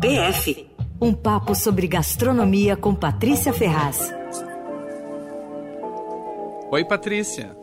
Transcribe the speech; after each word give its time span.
PF 0.00 0.74
um 1.00 1.14
papo 1.14 1.54
sobre 1.54 1.86
gastronomia 1.86 2.76
com 2.76 2.94
Patrícia 2.94 3.52
Ferraz. 3.52 4.12
Oi, 6.70 6.84
Patrícia. 6.84 7.56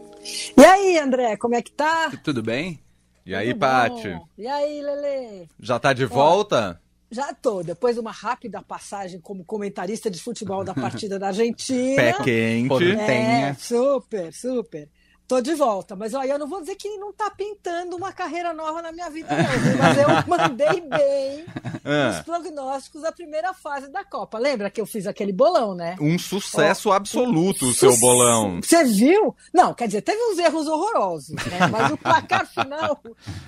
E 0.57 0.65
aí, 0.65 0.97
André, 0.97 1.37
como 1.37 1.53
é 1.53 1.61
que 1.61 1.71
tá? 1.71 2.11
Tudo 2.23 2.41
bem? 2.41 2.79
E 3.23 3.35
aí, 3.35 3.53
Pati? 3.53 4.19
E 4.37 4.47
aí, 4.47 4.81
Lele? 4.81 5.49
Já 5.59 5.79
tá 5.79 5.93
de 5.93 6.05
volta? 6.05 6.81
Já 7.11 7.33
tô, 7.33 7.61
depois 7.61 7.95
de 7.95 8.01
uma 8.01 8.11
rápida 8.11 8.61
passagem 8.63 9.19
como 9.19 9.43
comentarista 9.43 10.09
de 10.09 10.19
futebol 10.19 10.63
da 10.63 10.73
partida 10.75 11.19
da 11.19 11.27
Argentina. 11.27 11.95
Pé 11.95 12.13
quente. 12.23 12.91
É, 12.99 13.53
super, 13.53 14.33
super. 14.33 14.89
Tô 15.27 15.39
de 15.39 15.53
volta, 15.55 15.95
mas 15.95 16.13
olha, 16.13 16.33
eu 16.33 16.39
não 16.39 16.45
vou 16.47 16.59
dizer 16.59 16.75
que 16.75 16.89
não 16.97 17.13
tá 17.13 17.29
pintando 17.31 17.95
uma 17.95 18.11
carreira 18.11 18.51
nova 18.53 18.81
na 18.81 18.91
minha 18.91 19.09
vida, 19.09 19.29
não, 19.29 19.77
mas 19.77 19.97
eu 19.97 20.07
mandei 20.27 20.81
bem 20.81 21.45
Ah. 21.85 22.09
os 22.17 22.19
prognósticos 22.25 23.01
da 23.01 23.13
primeira 23.13 23.53
fase 23.53 23.89
da 23.89 24.03
Copa. 24.03 24.37
Lembra 24.37 24.69
que 24.69 24.81
eu 24.81 24.85
fiz 24.85 25.07
aquele 25.07 25.31
bolão, 25.31 25.73
né? 25.73 25.95
Um 26.01 26.19
sucesso 26.19 26.91
absoluto 26.91 27.65
o 27.67 27.73
seu 27.73 27.95
bolão. 27.97 28.59
Você 28.61 28.83
viu? 28.83 29.33
Não, 29.53 29.73
quer 29.73 29.85
dizer, 29.87 30.01
teve 30.01 30.21
uns 30.21 30.37
erros 30.37 30.67
horrorosos, 30.67 31.29
né? 31.29 31.65
Mas 31.71 31.91
o 31.93 31.97
placar 31.97 32.45
final 32.51 32.99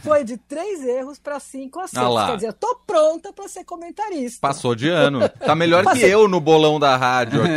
foi 0.02 0.24
de 0.24 0.38
três 0.38 0.86
erros 0.86 1.20
para 1.20 1.38
cinco 1.42 1.82
Ah 1.82 1.84
acertos. 1.84 2.14
lá. 2.14 2.28
quer 2.28 2.36
dizer, 2.36 2.48
eu 2.48 2.54
tô 2.54 2.76
pronta 2.88 3.34
para 3.34 3.48
ser 3.50 3.66
comentarista. 3.66 4.40
Passou 4.40 4.74
de 4.74 4.88
ano. 4.88 5.28
Tá 5.28 5.54
melhor 5.54 5.84
que 5.84 5.90
Passei. 5.90 6.14
eu 6.14 6.30
no 6.30 6.40
bolão 6.40 6.80
da 6.80 6.96
rádio 6.96 7.42
aqui. 7.44 7.52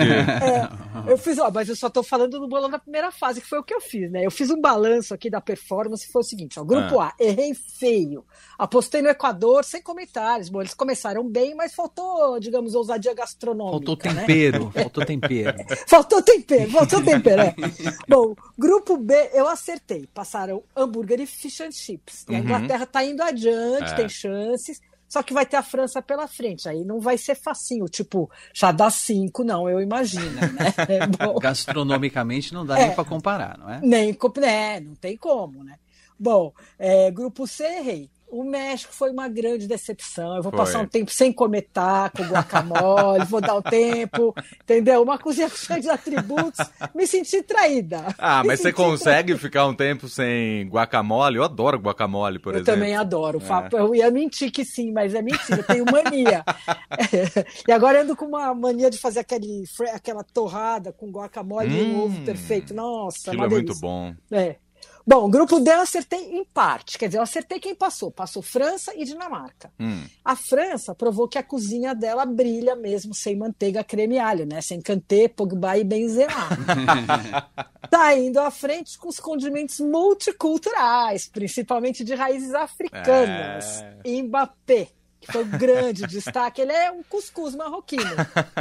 É, 0.44 0.68
eu 1.08 1.18
fiz, 1.18 1.38
ó, 1.38 1.50
mas 1.50 1.68
eu 1.68 1.76
só 1.76 1.88
tô 1.88 2.02
falando 2.02 2.38
do 2.40 2.48
bolão 2.48 2.68
da 2.70 2.78
primeira 2.78 3.10
fase, 3.10 3.40
que 3.40 3.46
foi 3.46 3.58
o 3.58 3.62
que 3.62 3.74
eu 3.74 3.80
fiz, 3.80 4.10
né? 4.10 4.24
Eu 4.24 4.30
fiz 4.30 4.50
um 4.50 4.60
balanço 4.60 5.12
aqui 5.14 5.28
da 5.30 5.40
performance, 5.40 6.06
foi 6.10 6.20
o 6.20 6.24
seguinte, 6.24 6.58
ó, 6.58 6.64
grupo 6.64 7.00
A, 7.00 7.12
errei 7.18 7.54
feio. 7.54 8.24
Apostei 8.58 9.02
no 9.02 9.08
Equador 9.08 9.64
sem 9.64 9.82
comentários. 9.82 10.48
Bom, 10.48 10.60
eles 10.60 10.74
começaram 10.74 11.28
bem, 11.28 11.54
mas 11.54 11.74
faltou, 11.74 12.38
digamos, 12.40 12.74
ousadia 12.74 13.14
gastronômica. 13.14 13.86
Faltou 13.86 14.12
né? 14.12 14.20
tempero, 14.20 14.70
faltou 14.74 15.04
tempero. 15.04 15.56
Faltou 15.86 16.22
tempero, 16.22 16.70
faltou 16.70 17.02
tempero, 17.04 17.42
é. 17.42 17.54
Bom, 18.08 18.34
grupo 18.58 18.96
B, 18.96 19.30
eu 19.34 19.46
acertei. 19.48 20.06
Passaram 20.14 20.62
hambúrguer 20.76 21.20
e 21.20 21.26
fish 21.26 21.60
and 21.60 21.72
chips. 21.72 22.24
E 22.28 22.34
a 22.34 22.38
Uhum. 22.38 22.44
Inglaterra 22.44 22.86
tá 22.86 23.04
indo 23.04 23.22
adiante, 23.22 23.92
É. 23.92 23.94
tem 23.94 24.08
chances. 24.08 24.80
Só 25.08 25.22
que 25.22 25.32
vai 25.32 25.46
ter 25.46 25.56
a 25.56 25.62
França 25.62 26.02
pela 26.02 26.26
frente. 26.26 26.68
Aí 26.68 26.84
não 26.84 27.00
vai 27.00 27.16
ser 27.16 27.34
facinho, 27.36 27.86
tipo, 27.86 28.30
já 28.52 28.72
dá 28.72 28.90
cinco, 28.90 29.44
não, 29.44 29.68
eu 29.68 29.80
imagino, 29.80 30.30
né? 30.30 30.74
É, 30.88 31.38
Gastronomicamente 31.40 32.52
não 32.52 32.64
dá 32.66 32.78
É. 32.78 32.86
nem 32.86 32.94
pra 32.94 33.04
comparar, 33.04 33.56
não 33.58 33.70
é? 33.70 33.80
nem, 33.82 34.14
né, 34.40 34.80
não 34.80 34.94
tem 34.94 35.16
como, 35.16 35.62
né? 35.64 35.76
Bom, 36.18 36.52
é, 36.78 37.10
grupo 37.10 37.46
C, 37.46 37.64
errei. 37.64 38.10
O 38.28 38.42
México 38.44 38.92
foi 38.92 39.10
uma 39.10 39.28
grande 39.28 39.66
decepção. 39.66 40.36
Eu 40.36 40.42
vou 40.42 40.50
Foi. 40.50 40.58
passar 40.58 40.80
um 40.80 40.86
tempo 40.86 41.10
sem 41.10 41.32
comer 41.32 41.68
taco, 41.72 42.22
guacamole, 42.24 43.24
vou 43.24 43.40
dar 43.40 43.54
um 43.56 43.62
tempo, 43.62 44.34
entendeu? 44.62 45.02
Uma 45.02 45.18
cozinha 45.18 45.48
cheia 45.54 45.80
de 45.80 45.88
atributos. 45.88 46.66
Me 46.94 47.06
senti 47.06 47.42
traída. 47.42 48.04
Ah, 48.18 48.42
Me 48.42 48.48
mas 48.48 48.60
você 48.60 48.72
consegue 48.72 49.36
ficar 49.36 49.66
um 49.66 49.74
tempo 49.74 50.08
sem 50.08 50.68
guacamole? 50.68 51.36
Eu 51.36 51.44
adoro 51.44 51.78
guacamole, 51.78 52.38
por 52.38 52.54
Eu 52.54 52.60
exemplo. 52.60 52.74
também 52.74 52.96
adoro. 52.96 53.40
É. 53.72 53.80
Eu 53.80 53.94
ia 53.94 54.10
mentir 54.10 54.50
que 54.50 54.64
sim, 54.64 54.92
mas 54.92 55.14
é 55.14 55.22
mentira. 55.22 55.60
Eu 55.60 55.64
tenho 55.64 55.84
mania. 55.84 56.44
e 57.66 57.72
agora 57.72 57.98
eu 57.98 58.02
ando 58.02 58.16
com 58.16 58.26
uma 58.26 58.54
mania 58.54 58.90
de 58.90 58.98
fazer 58.98 59.20
aquele, 59.20 59.64
aquela 59.94 60.22
torrada 60.24 60.92
com 60.92 61.10
guacamole 61.10 61.72
e 61.72 61.82
Hum, 61.82 61.92
um 61.94 62.04
ovo 62.04 62.24
perfeito. 62.24 62.74
Nossa, 62.74 63.30
Aquilo 63.30 63.44
é 63.44 63.48
muito 63.48 63.74
bom. 63.80 64.14
É. 64.30 64.56
Bom, 65.08 65.26
o 65.26 65.28
grupo 65.28 65.60
D 65.60 65.70
eu 65.70 65.82
acertei 65.82 66.36
em 66.36 66.44
parte. 66.44 66.98
Quer 66.98 67.06
dizer, 67.06 67.18
eu 67.18 67.22
acertei 67.22 67.60
quem 67.60 67.76
passou. 67.76 68.10
Passou 68.10 68.42
França 68.42 68.92
e 68.96 69.04
Dinamarca. 69.04 69.70
Hum. 69.78 70.04
A 70.24 70.34
França 70.34 70.96
provou 70.96 71.28
que 71.28 71.38
a 71.38 71.44
cozinha 71.44 71.94
dela 71.94 72.26
brilha 72.26 72.74
mesmo 72.74 73.14
sem 73.14 73.36
manteiga, 73.36 73.84
creme 73.84 74.16
e 74.16 74.18
alho, 74.18 74.44
né? 74.44 74.60
Sem 74.60 74.80
Kanté, 74.80 75.28
Pogba 75.28 75.78
e 75.78 75.84
Benzema. 75.84 76.48
tá 77.88 78.16
indo 78.16 78.40
à 78.40 78.50
frente 78.50 78.98
com 78.98 79.08
os 79.08 79.20
condimentos 79.20 79.78
multiculturais, 79.78 81.28
principalmente 81.28 82.02
de 82.02 82.14
raízes 82.14 82.52
africanas. 82.52 83.84
Mbappé, 84.04 84.88
que 85.20 85.30
foi 85.30 85.42
o 85.42 85.46
grande 85.46 86.02
destaque, 86.08 86.62
ele 86.62 86.72
é 86.72 86.90
um 86.90 87.04
cuscuz 87.04 87.54
marroquino. 87.54 88.02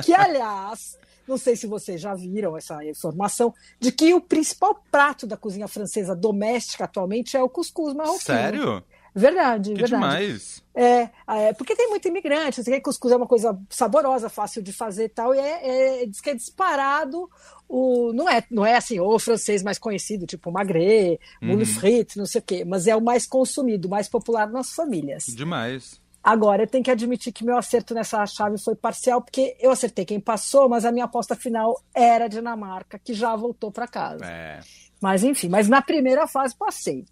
Que, 0.03 0.13
aliás, 0.13 0.95
não 1.27 1.37
sei 1.37 1.55
se 1.55 1.67
vocês 1.67 1.99
já 2.01 2.13
viram 2.13 2.55
essa 2.57 2.83
informação, 2.85 3.53
de 3.79 3.91
que 3.91 4.13
o 4.13 4.21
principal 4.21 4.83
prato 4.91 5.25
da 5.25 5.37
cozinha 5.37 5.67
francesa 5.67 6.15
doméstica 6.15 6.85
atualmente 6.85 7.35
é 7.35 7.41
o 7.41 7.49
cuscuz 7.49 7.93
marroquino. 7.93 8.21
Sério? 8.21 8.83
Verdade, 9.17 9.69
Que 9.71 9.79
verdade. 9.79 9.93
demais. 9.93 10.61
É, 10.75 11.09
é, 11.25 11.53
porque 11.53 11.73
tem 11.73 11.87
muito 11.89 12.05
imigrante, 12.05 12.59
assim, 12.59 12.71
que 12.71 12.81
cuscuz 12.81 13.13
é 13.13 13.15
uma 13.15 13.25
coisa 13.25 13.57
saborosa, 13.69 14.27
fácil 14.27 14.61
de 14.61 14.73
fazer 14.73 15.05
e 15.05 15.09
tal, 15.09 15.33
e 15.33 15.39
é, 15.39 16.01
é- 16.01 16.05
diz 16.05 16.19
que 16.19 16.31
é 16.31 16.33
disparado, 16.35 17.29
o, 17.67 18.11
não, 18.11 18.29
é, 18.29 18.43
não 18.51 18.65
é 18.65 18.75
assim, 18.75 18.99
o 18.99 19.17
francês 19.17 19.63
mais 19.63 19.79
conhecido, 19.79 20.25
tipo 20.27 20.51
magret, 20.51 21.17
moule 21.41 21.65
frite, 21.65 22.17
não 22.17 22.25
sei 22.25 22.39
o 22.39 22.43
quê, 22.43 22.65
mas 22.65 22.87
é 22.87 22.95
o 22.95 22.99
mais 23.01 23.25
consumido, 23.25 23.87
o 23.87 23.91
mais 23.91 24.09
popular 24.09 24.49
nas 24.49 24.71
famílias. 24.73 25.23
Demais. 25.27 26.01
Agora, 26.25 26.63
eu 26.63 26.67
tenho 26.67 26.83
que 26.83 26.89
admitir 26.89 27.31
que 27.31 27.45
meu 27.45 27.55
acerto 27.55 27.93
nessa 27.93 28.25
chave 28.25 28.57
foi 28.57 28.75
parcial, 28.75 29.21
porque 29.21 29.55
eu 29.59 29.69
acertei 29.69 30.03
quem 30.03 30.19
passou, 30.19 30.67
mas 30.67 30.83
a 30.83 30.91
minha 30.91 31.05
aposta 31.05 31.35
final 31.35 31.79
era 31.93 32.25
a 32.25 32.27
Dinamarca, 32.27 32.97
que 32.97 33.13
já 33.13 33.35
voltou 33.35 33.71
para 33.71 33.87
casa. 33.87 34.25
É. 34.25 34.59
Mas 34.99 35.23
enfim, 35.23 35.49
mas 35.49 35.69
na 35.69 35.83
primeira 35.83 36.25
fase 36.25 36.55
passei. 36.57 37.05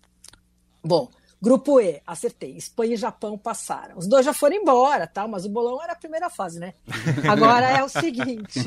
Bom, 0.84 1.12
grupo 1.44 1.78
E, 1.82 2.02
acertei. 2.08 2.56
Espanha 2.56 2.94
e 2.94 2.98
Japão 2.98 3.38
passaram. 3.38 3.98
Os 3.98 4.08
dois 4.08 4.26
já 4.26 4.34
foram 4.34 4.56
embora, 4.56 5.06
tá? 5.06 5.28
Mas 5.28 5.44
o 5.44 5.50
bolão 5.50 5.84
era 5.84 5.92
a 5.92 5.96
primeira 5.96 6.30
fase, 6.30 6.58
né? 6.58 6.74
Agora 7.30 7.70
é 7.70 7.84
o 7.84 7.90
seguinte: 7.90 8.64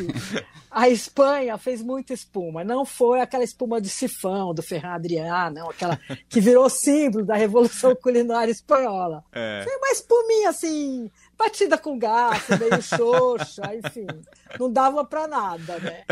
a 0.70 0.86
Espanha 0.86 1.56
fez 1.56 1.80
muita 1.80 2.12
espuma. 2.12 2.62
Não 2.62 2.84
foi 2.84 3.22
aquela 3.22 3.42
espuma 3.42 3.80
de 3.80 3.88
sifão 3.88 4.52
do 4.52 4.62
Ferran 4.62 4.94
Adrià, 4.94 5.50
não, 5.50 5.70
aquela 5.70 5.98
que 6.28 6.38
virou 6.38 6.68
símbolo 6.68 7.24
da 7.24 7.34
revolução 7.34 7.96
culinária 7.96 8.52
espanhola. 8.52 9.24
É. 9.32 9.62
Foi 9.64 9.74
uma 9.74 9.88
espuminha 9.88 10.50
assim, 10.50 11.10
batida 11.38 11.78
com 11.78 11.98
garfo, 11.98 12.58
meio 12.58 12.82
xoxa, 12.82 13.74
enfim. 13.74 14.06
Não 14.60 14.70
dava 14.70 15.02
pra 15.02 15.26
nada, 15.26 15.78
né? 15.78 16.04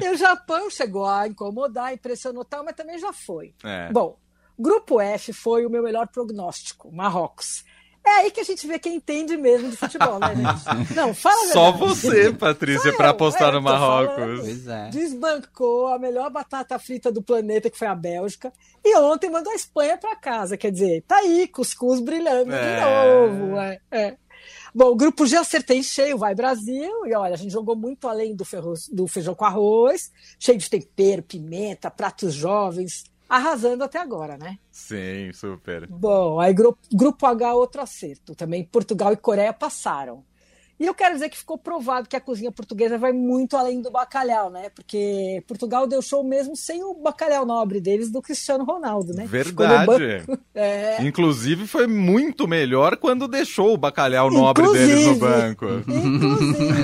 E 0.00 0.08
o 0.10 0.16
Japão 0.16 0.70
chegou 0.70 1.06
a 1.06 1.26
incomodar, 1.26 1.92
impressionou 1.92 2.44
tal, 2.44 2.64
mas 2.64 2.76
também 2.76 3.00
já 3.00 3.12
foi. 3.12 3.52
É. 3.64 3.90
Bom, 3.90 4.16
grupo 4.58 5.00
F 5.00 5.32
foi 5.32 5.64
o 5.66 5.70
meu 5.70 5.82
melhor 5.82 6.08
prognóstico, 6.08 6.90
Marrocos. 6.92 7.64
É 8.06 8.10
aí 8.18 8.30
que 8.30 8.40
a 8.40 8.44
gente 8.44 8.66
vê 8.66 8.78
quem 8.78 8.96
entende 8.96 9.34
mesmo 9.34 9.70
de 9.70 9.76
futebol, 9.78 10.18
né, 10.18 10.34
gente? 10.36 10.92
Não, 10.94 11.14
fala 11.14 11.46
Só 11.54 11.72
verdade. 11.72 11.94
você, 11.94 12.32
Patrícia, 12.36 12.90
eu, 12.90 13.06
apostar 13.06 13.48
é, 13.48 13.52
no. 13.52 13.62
Marrocos. 13.62 14.40
Pois 14.40 14.66
é. 14.66 14.88
Desbancou 14.90 15.86
a 15.88 15.98
melhor 15.98 16.30
batata 16.30 16.78
frita 16.78 17.10
do 17.10 17.22
planeta, 17.22 17.70
que 17.70 17.78
foi 17.78 17.88
a 17.88 17.94
Bélgica. 17.94 18.52
E 18.84 18.94
ontem 18.98 19.30
mandou 19.30 19.50
a 19.52 19.56
Espanha 19.56 19.96
para 19.96 20.14
casa. 20.16 20.54
Quer 20.58 20.70
dizer, 20.70 21.02
tá 21.08 21.16
aí, 21.16 21.48
cuscuz 21.48 21.98
brilhando 22.00 22.52
É. 22.52 22.74
de 22.76 22.84
novo. 22.84 23.56
é, 23.58 23.80
é. 23.90 24.16
Bom, 24.74 24.88
o 24.90 24.96
grupo 24.96 25.24
G 25.26 25.36
acertei 25.38 25.82
cheio, 25.82 26.18
vai 26.18 26.34
Brasil. 26.34 27.06
E 27.06 27.14
olha, 27.14 27.32
a 27.32 27.38
gente 27.38 27.52
jogou 27.52 27.74
muito 27.74 28.06
além 28.06 28.36
do, 28.36 28.44
ferro- 28.44 28.74
do 28.92 29.06
feijão 29.06 29.34
com 29.34 29.46
arroz, 29.46 30.10
cheio 30.38 30.58
de 30.58 30.68
tempero, 30.68 31.22
pimenta, 31.22 31.90
pratos 31.90 32.34
jovens, 32.34 33.04
arrasando 33.28 33.84
até 33.84 33.98
agora, 33.98 34.36
né? 34.36 34.58
Sim, 34.70 35.32
super. 35.32 35.86
Bom, 35.88 36.40
aí 36.40 36.52
grupo, 36.52 36.78
grupo 36.92 37.26
H, 37.26 37.54
outro 37.54 37.82
acerto. 37.82 38.34
Também 38.34 38.64
Portugal 38.64 39.12
e 39.12 39.16
Coreia 39.16 39.52
passaram. 39.52 40.24
E 40.84 40.86
eu 40.86 40.94
quero 40.94 41.14
dizer 41.14 41.30
que 41.30 41.38
ficou 41.38 41.56
provado 41.56 42.06
que 42.06 42.14
a 42.14 42.20
cozinha 42.20 42.52
portuguesa 42.52 42.98
vai 42.98 43.10
muito 43.10 43.56
além 43.56 43.80
do 43.80 43.90
bacalhau, 43.90 44.50
né? 44.50 44.68
Porque 44.68 45.42
Portugal 45.48 45.86
deu 45.86 46.02
show 46.02 46.22
mesmo 46.22 46.54
sem 46.54 46.84
o 46.84 46.92
bacalhau 46.92 47.46
nobre 47.46 47.80
deles 47.80 48.10
do 48.10 48.20
Cristiano 48.20 48.64
Ronaldo, 48.64 49.14
né? 49.14 49.24
Verdade. 49.26 50.26
É, 50.54 51.02
Inclusive 51.02 51.66
foi 51.66 51.86
muito 51.86 52.46
melhor 52.46 52.98
quando 52.98 53.26
deixou 53.26 53.72
o 53.72 53.78
bacalhau 53.78 54.30
nobre 54.30 54.70
deles 54.72 55.06
no 55.06 55.12
Inclusive. 55.14 55.20
banco. 55.20 55.64
inclusive. 55.88 56.82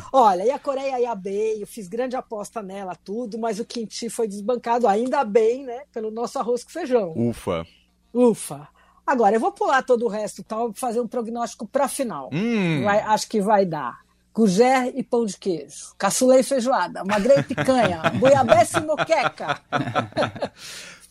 Olha, 0.10 0.44
e 0.44 0.50
a 0.50 0.58
Coreia 0.58 0.98
ia 0.98 1.14
bem, 1.14 1.60
eu 1.60 1.66
fiz 1.66 1.86
grande 1.86 2.16
aposta 2.16 2.62
nela, 2.62 2.96
tudo, 2.96 3.38
mas 3.38 3.60
o 3.60 3.64
kimchi 3.66 4.08
foi 4.08 4.26
desbancado, 4.26 4.88
ainda 4.88 5.22
bem, 5.22 5.66
né? 5.66 5.82
Pelo 5.92 6.10
nosso 6.10 6.38
arroz 6.38 6.64
com 6.64 6.70
feijão. 6.70 7.12
Ufa. 7.14 7.66
Ufa. 8.14 8.66
Agora, 9.06 9.36
eu 9.36 9.40
vou 9.40 9.52
pular 9.52 9.82
todo 9.82 10.04
o 10.06 10.08
resto 10.08 10.40
e 10.40 10.44
tal, 10.44 10.72
fazer 10.74 11.00
um 11.00 11.06
prognóstico 11.08 11.66
para 11.66 11.84
a 11.84 11.88
final. 11.88 12.30
Hum. 12.32 12.82
Vai- 12.84 13.00
acho 13.00 13.28
que 13.28 13.40
vai 13.40 13.66
dar. 13.66 13.98
Gugé 14.34 14.92
e 14.96 15.02
pão 15.02 15.24
de 15.24 15.36
queijo. 15.36 15.94
Caçulê 15.96 16.40
e 16.40 16.42
feijoada. 16.42 17.04
Magrê 17.04 17.38
e 17.38 17.42
picanha. 17.42 18.02
Buiabessa 18.18 18.80
e 18.80 18.84
moqueca. 18.84 19.60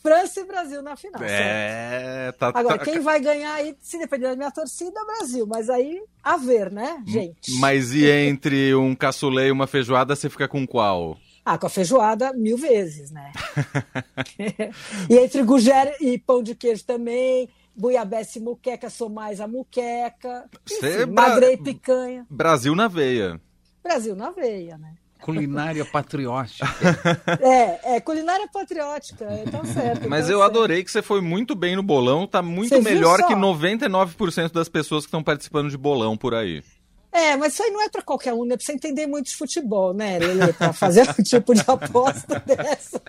França 0.01 0.41
e 0.41 0.43
Brasil 0.43 0.81
na 0.81 0.97
final. 0.97 1.21
É, 1.23 2.33
tá, 2.37 2.47
Agora, 2.53 2.77
tá- 2.77 2.83
quem 2.83 2.99
vai 2.99 3.21
ganhar 3.21 3.53
aí, 3.53 3.73
se 3.81 3.97
depender 3.97 4.27
da 4.27 4.35
minha 4.35 4.51
torcida, 4.51 4.99
é 4.99 5.03
o 5.03 5.05
Brasil. 5.05 5.47
Mas 5.47 5.69
aí, 5.69 6.01
a 6.21 6.35
ver, 6.35 6.69
né, 6.69 7.01
gente? 7.07 7.57
Mas 7.59 7.93
e 7.93 8.05
entre 8.09 8.75
um 8.75 8.93
caçulê 8.93 9.47
e 9.47 9.51
uma 9.51 9.65
feijoada, 9.67 10.13
você 10.13 10.29
fica 10.29 10.45
com 10.47 10.67
qual? 10.67 11.17
Ah, 11.45 11.57
com 11.57 11.67
a 11.67 11.69
feijoada, 11.69 12.33
mil 12.33 12.57
vezes, 12.57 13.11
né? 13.11 13.31
e 15.09 15.17
entre 15.17 15.41
gugé 15.43 15.95
e 16.01 16.17
pão 16.17 16.43
de 16.43 16.55
queijo 16.55 16.83
também. 16.83 17.47
Buiabesse 17.75 18.39
muqueca, 18.39 18.89
sou 18.89 19.09
mais 19.09 19.41
a 19.41 19.47
muqueca. 19.47 20.45
Você 20.65 20.75
Enfim, 20.77 21.01
é 21.01 21.05
bra- 21.05 21.29
magrei 21.29 21.57
picanha. 21.57 22.25
Brasil 22.29 22.75
na 22.75 22.87
veia. 22.87 23.39
Brasil 23.83 24.15
na 24.15 24.29
veia, 24.31 24.77
né? 24.77 24.93
Culinária 25.21 25.85
patriótica. 25.85 26.65
É, 27.41 27.95
é 27.95 28.01
culinária 28.01 28.47
patriótica, 28.51 29.23
é, 29.25 29.43
tá 29.45 29.63
certo. 29.63 30.09
Mas 30.09 30.25
tá 30.27 30.33
eu 30.33 30.39
certo. 30.39 30.49
adorei 30.51 30.83
que 30.83 30.91
você 30.91 31.01
foi 31.01 31.21
muito 31.21 31.55
bem 31.55 31.75
no 31.77 31.83
bolão. 31.83 32.27
Tá 32.27 32.41
muito 32.41 32.69
Você 32.75 32.81
melhor 32.81 33.25
que 33.25 33.33
99% 33.33 34.51
das 34.51 34.67
pessoas 34.69 35.05
que 35.05 35.07
estão 35.07 35.23
participando 35.23 35.69
de 35.69 35.77
bolão 35.77 36.17
por 36.17 36.33
aí. 36.35 36.61
É, 37.13 37.37
mas 37.37 37.53
isso 37.53 37.61
aí 37.61 37.69
não 37.69 37.81
é 37.83 37.89
para 37.89 38.01
qualquer 38.01 38.33
um, 38.33 38.43
né? 38.43 38.55
Precisa 38.55 38.75
entender 38.75 39.05
muito 39.05 39.27
de 39.27 39.35
futebol, 39.35 39.93
né, 39.93 40.17
Lelê? 40.17 40.51
Para 40.51 40.73
fazer 40.73 41.07
um 41.07 41.13
tipo 41.23 41.53
de 41.53 41.61
aposta 41.67 42.41
dessa. 42.45 42.99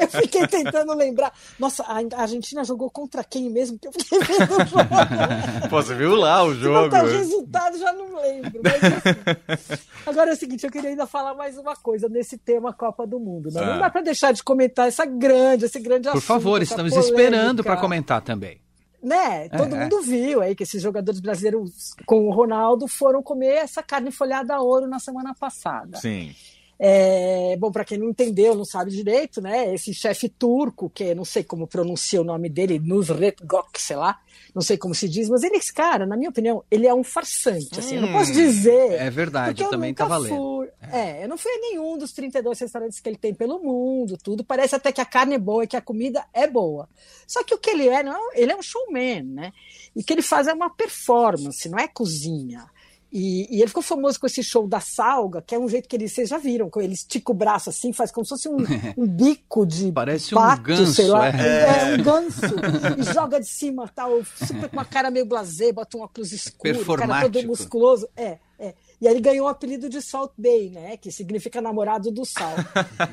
Eu 0.00 0.08
fiquei 0.20 0.46
tentando 0.46 0.92
lembrar. 0.94 1.32
Nossa, 1.58 1.82
a 1.84 2.20
Argentina 2.20 2.62
jogou 2.64 2.90
contra 2.90 3.24
quem 3.24 3.48
mesmo? 3.48 3.78
Que 3.78 3.88
eu 3.88 3.92
fiquei 3.92 4.18
vendo 4.18 4.52
o 4.52 4.66
jogo. 4.66 4.90
Pô, 5.70 5.82
você 5.82 5.94
viu 5.94 6.14
lá 6.16 6.42
o 6.44 6.52
Se 6.54 6.60
jogo? 6.60 6.90
botar 6.90 7.02
resultado, 7.04 7.78
já 7.78 7.92
não 7.94 8.20
lembro. 8.20 8.60
Mas, 8.62 8.74
assim. 8.84 9.80
Agora 10.04 10.30
é 10.30 10.34
o 10.34 10.36
seguinte, 10.36 10.64
eu 10.64 10.70
queria 10.70 10.90
ainda 10.90 11.06
falar 11.06 11.32
mais 11.34 11.56
uma 11.56 11.74
coisa 11.74 12.08
nesse 12.10 12.36
tema 12.36 12.74
Copa 12.74 13.06
do 13.06 13.18
Mundo. 13.18 13.50
Né? 13.50 13.60
Ah. 13.62 13.66
Não 13.72 13.78
dá 13.78 13.88
para 13.90 14.02
deixar 14.02 14.32
de 14.32 14.42
comentar 14.42 14.86
essa 14.86 15.06
grande, 15.06 15.64
esse 15.64 15.80
grande 15.80 16.04
Por 16.08 16.18
assunto. 16.18 16.26
favor, 16.26 16.60
essa 16.60 16.72
estamos 16.74 16.92
polêmica. 16.92 17.20
esperando 17.22 17.64
para 17.64 17.76
comentar 17.78 18.20
também. 18.20 18.60
Né? 19.02 19.48
Todo 19.48 19.74
É, 19.74 19.80
mundo 19.82 20.02
viu 20.02 20.40
aí 20.42 20.54
que 20.54 20.62
esses 20.62 20.82
jogadores 20.82 21.20
brasileiros 21.20 21.94
com 22.04 22.28
o 22.28 22.32
Ronaldo 22.32 22.86
foram 22.86 23.22
comer 23.22 23.54
essa 23.54 23.82
carne 23.82 24.10
folhada 24.10 24.54
a 24.54 24.60
ouro 24.60 24.86
na 24.86 24.98
semana 24.98 25.34
passada. 25.34 25.98
Sim. 25.98 26.34
É, 26.82 27.56
bom, 27.58 27.70
para 27.70 27.84
quem 27.84 27.98
não 27.98 28.08
entendeu, 28.08 28.54
não 28.54 28.64
sabe 28.64 28.90
direito, 28.90 29.38
né? 29.42 29.74
Esse 29.74 29.92
chefe 29.92 30.30
turco, 30.30 30.88
que 30.88 31.14
não 31.14 31.26
sei 31.26 31.44
como 31.44 31.66
pronuncia 31.66 32.18
o 32.22 32.24
nome 32.24 32.48
dele, 32.48 32.78
Nusret 32.78 33.36
Gok, 33.44 33.80
sei 33.80 33.96
lá, 33.96 34.18
não 34.54 34.62
sei 34.62 34.78
como 34.78 34.94
se 34.94 35.06
diz, 35.06 35.28
mas 35.28 35.42
ele, 35.42 35.56
esse 35.56 35.74
cara, 35.74 36.06
na 36.06 36.16
minha 36.16 36.30
opinião, 36.30 36.64
ele 36.70 36.86
é 36.86 36.94
um 36.94 37.04
farsante. 37.04 37.78
Assim, 37.78 37.96
eu 37.96 38.00
não 38.00 38.08
Hum, 38.08 38.12
posso 38.12 38.32
dizer. 38.32 38.92
É 38.92 39.10
verdade, 39.10 39.62
eu 39.62 39.68
também 39.68 39.90
nunca 39.90 40.04
estava 40.04 40.16
lendo. 40.16 40.36
fui- 40.38 40.70
É, 40.92 41.22
eu 41.22 41.28
não 41.28 41.36
fui 41.36 41.52
a 41.52 41.58
nenhum 41.60 41.98
dos 41.98 42.12
32 42.12 42.58
restaurantes 42.58 42.98
que 42.98 43.08
ele 43.08 43.18
tem 43.18 43.34
pelo 43.34 43.60
mundo, 43.60 44.16
tudo. 44.16 44.42
Parece 44.42 44.74
até 44.74 44.90
que 44.90 45.02
a 45.02 45.04
carne 45.04 45.34
é 45.34 45.38
boa 45.38 45.62
e 45.64 45.66
que 45.66 45.76
a 45.76 45.80
comida 45.82 46.24
é 46.32 46.46
boa. 46.48 46.88
Só 47.26 47.44
que 47.44 47.54
o 47.54 47.58
que 47.58 47.68
ele 47.70 47.88
é, 47.88 48.02
não, 48.02 48.32
ele 48.32 48.50
é 48.52 48.56
um 48.56 48.62
showman, 48.62 49.22
né? 49.22 49.52
E 49.94 50.00
o 50.00 50.04
que 50.04 50.12
ele 50.14 50.22
faz 50.22 50.48
é 50.48 50.52
uma 50.54 50.70
performance, 50.70 51.68
não 51.68 51.78
é 51.78 51.86
cozinha. 51.86 52.64
E, 53.12 53.48
e 53.50 53.60
ele 53.60 53.68
ficou 53.68 53.82
famoso 53.82 54.20
com 54.20 54.26
esse 54.26 54.42
show 54.42 54.68
da 54.68 54.78
salga, 54.78 55.42
que 55.42 55.54
é 55.54 55.58
um 55.58 55.68
jeito 55.68 55.88
que 55.88 55.96
ele, 55.96 56.08
vocês 56.08 56.28
já 56.28 56.38
viram, 56.38 56.70
que 56.70 56.78
ele 56.78 56.94
estica 56.94 57.32
o 57.32 57.34
braço 57.34 57.68
assim, 57.68 57.92
faz 57.92 58.12
como 58.12 58.24
se 58.24 58.30
fosse 58.30 58.48
um, 58.48 58.56
um 58.96 59.06
bico 59.06 59.66
de 59.66 59.90
Parece 59.90 60.34
um 60.34 60.38
pato, 60.38 60.62
ganso, 60.62 60.94
sei 60.94 61.08
lá. 61.08 61.28
é. 61.28 61.92
É, 61.92 61.94
um 61.94 62.02
ganso. 62.02 62.54
E 62.98 63.12
joga 63.12 63.40
de 63.40 63.48
cima, 63.48 63.88
tal, 63.88 64.22
super 64.24 64.68
com 64.68 64.76
uma 64.76 64.84
cara 64.84 65.10
meio 65.10 65.26
blasé, 65.26 65.72
bota 65.72 65.96
um 65.96 66.02
óculos 66.02 66.32
escuro, 66.32 66.80
o 66.80 66.96
cara 66.96 67.22
todo 67.22 67.46
musculoso. 67.46 68.08
É, 68.16 68.38
é. 68.58 68.74
E 69.00 69.08
aí 69.08 69.14
ele 69.14 69.20
ganhou 69.20 69.46
o 69.46 69.48
apelido 69.48 69.88
de 69.88 70.00
Salt 70.02 70.32
Bay, 70.36 70.70
né? 70.70 70.96
Que 70.96 71.10
significa 71.10 71.60
namorado 71.60 72.10
do 72.10 72.24
sal. 72.24 72.54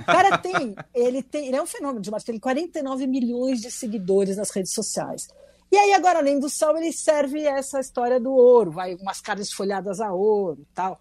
O 0.01 0.05
cara 0.05 0.37
tem, 0.37 0.75
ele 0.93 1.23
tem, 1.23 1.47
ele 1.47 1.55
é 1.55 1.61
um 1.61 1.65
fenômeno 1.65 2.01
de 2.01 2.11
marketing, 2.11 2.33
tem 2.33 2.39
49 2.39 3.07
milhões 3.07 3.61
de 3.61 3.71
seguidores 3.71 4.37
nas 4.37 4.49
redes 4.49 4.73
sociais. 4.73 5.27
E 5.71 5.77
aí, 5.77 5.93
agora, 5.93 6.19
além 6.19 6.39
do 6.39 6.49
sal, 6.49 6.77
ele 6.77 6.91
serve 6.93 7.45
essa 7.45 7.79
história 7.79 8.19
do 8.19 8.31
ouro, 8.31 8.71
vai 8.71 8.95
umas 8.95 9.19
carnes 9.19 9.51
folhadas 9.51 9.99
a 9.99 10.13
ouro 10.13 10.61
e 10.61 10.73
tal. 10.73 10.99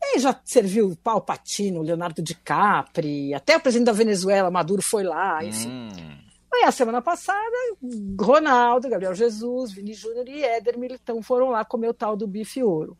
E 0.00 0.04
aí 0.04 0.18
já 0.20 0.38
serviu 0.44 0.96
Palpatino, 1.02 1.82
Leonardo 1.82 2.22
DiCaprio, 2.22 3.36
até 3.36 3.56
o 3.56 3.60
presidente 3.60 3.86
da 3.86 3.92
Venezuela, 3.92 4.50
Maduro, 4.50 4.82
foi 4.82 5.02
lá, 5.02 5.44
enfim. 5.44 5.68
Hum. 5.68 6.18
Aí 6.54 6.64
a 6.64 6.72
semana 6.72 7.02
passada, 7.02 7.56
Ronaldo, 8.18 8.88
Gabriel 8.88 9.14
Jesus, 9.14 9.72
Vini 9.72 9.92
Júnior 9.92 10.28
e 10.28 10.42
Éder 10.42 10.78
Militão 10.78 11.22
foram 11.22 11.50
lá 11.50 11.64
comer 11.64 11.88
o 11.88 11.94
tal 11.94 12.16
do 12.16 12.26
bife 12.26 12.62
ouro. 12.62 12.96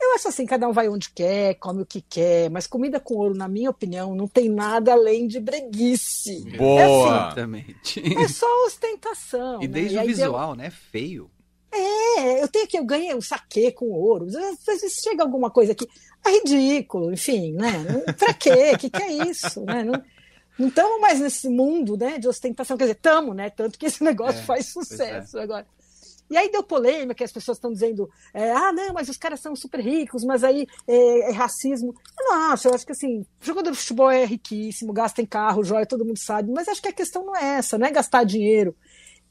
Eu 0.00 0.14
acho 0.14 0.28
assim, 0.28 0.46
cada 0.46 0.68
um 0.68 0.72
vai 0.72 0.88
onde 0.88 1.10
quer, 1.10 1.54
come 1.54 1.82
o 1.82 1.86
que 1.86 2.00
quer, 2.00 2.48
mas 2.50 2.66
comida 2.66 3.00
com 3.00 3.14
ouro, 3.14 3.34
na 3.34 3.48
minha 3.48 3.70
opinião, 3.70 4.14
não 4.14 4.28
tem 4.28 4.48
nada 4.48 4.92
além 4.92 5.26
de 5.26 5.40
breguice. 5.40 6.44
Boa! 6.56 7.08
Exatamente. 7.08 8.00
É 8.16 8.28
só 8.28 8.46
ostentação. 8.66 9.60
E 9.60 9.66
né? 9.66 9.74
desde 9.74 9.96
E 9.96 9.98
o 9.98 10.06
visual, 10.06 10.54
né? 10.54 10.70
Feio. 10.70 11.30
É, 11.70 12.42
eu 12.42 12.48
tenho 12.48 12.66
que 12.66 12.78
eu 12.78 12.84
ganhei 12.84 13.12
o 13.14 13.20
saque 13.20 13.72
com 13.72 13.90
ouro. 13.90 14.26
Às 14.26 14.64
vezes 14.64 15.00
chega 15.02 15.22
alguma 15.22 15.50
coisa 15.50 15.72
aqui, 15.72 15.86
é 16.24 16.30
ridículo, 16.30 17.12
enfim, 17.12 17.52
né? 17.52 17.84
Pra 18.16 18.32
quê? 18.32 18.72
O 18.74 18.78
que, 18.78 18.88
que 18.88 19.02
é 19.02 19.28
isso? 19.28 19.64
Né? 19.64 19.84
Não 19.84 20.02
não 20.58 20.68
estamos 20.68 21.00
mais 21.00 21.20
nesse 21.20 21.48
mundo 21.48 21.96
né, 21.96 22.18
de 22.18 22.26
ostentação. 22.26 22.76
Quer 22.76 22.84
dizer, 22.84 22.96
estamos, 22.96 23.34
né? 23.36 23.48
Tanto 23.48 23.78
que 23.78 23.86
esse 23.86 24.02
negócio 24.02 24.40
É, 24.40 24.44
faz 24.44 24.72
pois 24.72 24.88
sucesso 24.88 25.38
agora. 25.38 25.64
E 26.30 26.36
aí 26.36 26.50
deu 26.50 26.62
polêmica, 26.62 27.24
as 27.24 27.32
pessoas 27.32 27.56
estão 27.56 27.72
dizendo, 27.72 28.08
é, 28.34 28.52
ah, 28.52 28.72
não, 28.72 28.92
mas 28.92 29.08
os 29.08 29.16
caras 29.16 29.40
são 29.40 29.56
super 29.56 29.80
ricos, 29.80 30.24
mas 30.24 30.44
aí 30.44 30.66
é, 30.86 31.30
é 31.30 31.32
racismo. 31.32 31.94
Eu 32.18 32.26
não 32.26 32.52
acho, 32.52 32.68
eu 32.68 32.74
acho 32.74 32.84
que 32.84 32.92
assim, 32.92 33.24
jogador 33.40 33.70
de 33.70 33.78
futebol 33.78 34.10
é 34.10 34.24
riquíssimo, 34.24 34.92
gasta 34.92 35.22
em 35.22 35.26
carro, 35.26 35.64
joia, 35.64 35.86
todo 35.86 36.04
mundo 36.04 36.18
sabe, 36.18 36.52
mas 36.52 36.68
acho 36.68 36.82
que 36.82 36.88
a 36.88 36.92
questão 36.92 37.24
não 37.24 37.34
é 37.36 37.56
essa, 37.58 37.78
não 37.78 37.86
é 37.86 37.90
gastar 37.90 38.24
dinheiro. 38.24 38.76